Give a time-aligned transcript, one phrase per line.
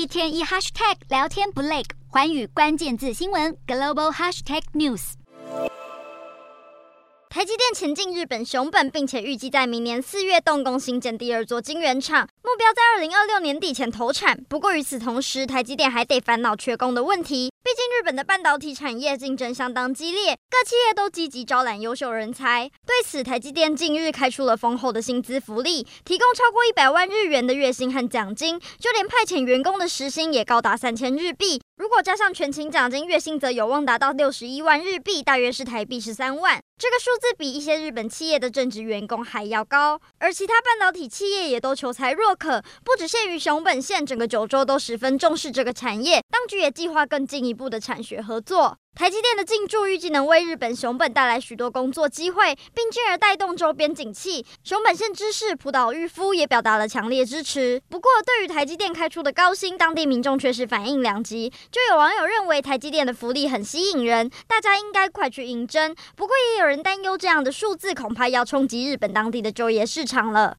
[0.00, 5.12] 一天一 hashtag 聊天不累，环宇关键字新闻 global hashtag news。
[7.28, 14.42] 台积电前进日本熊本，并且预计在明年四月动工新建第二座晶圆厂，目标在二零二六年底前投产。
[14.48, 17.52] 不过与此同时，台积电还得烦恼缺工的问题。
[17.70, 22.68] 毕竟日本的半导体产业竞争相当激烈，各企业都积极招揽优秀人才。
[22.84, 31.62] 对此，台积电近日开出了丰厚的薪资福利，提供超过一百万日元的月薪和奖金，就连派遣员工的时薪也高达三千日币。
[31.80, 36.60] 如果加上全勤奖金，月薪则有望达到六十一万日币，大约是台币十三万。
[36.76, 39.98] 这个数字比一些日本企业的正职员工还要高。
[40.18, 46.22] 而其他半导体企业也都求才若渴，不只限于熊本县，整个九州都十分重视这个产业。
[46.28, 48.76] 当局也计划更进一步的产学合作。
[48.94, 54.44] 台积电的进驻预计能为日本熊本带来许多工作机会，并进而带动周边景气。
[54.62, 57.80] 熊本县知事浦岛裕夫也表达了强烈支持。
[57.88, 61.48] 不过，对于台积电开出的高薪，当地民众却是反应两极。
[61.70, 65.94] 就有网友认为台积电的福利很吸引人，大家应该快去应征。
[66.14, 70.58] 不过，也有人担忧这样的数字恐怕要冲击日本当地的就业市场了。